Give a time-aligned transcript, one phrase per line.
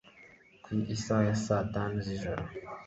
[0.63, 2.43] ku isaha ya saa tanu z'ijoro